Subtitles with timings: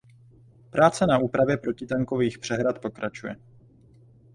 [0.71, 3.35] Práce na úpravě protitankových přehrad pokračuje.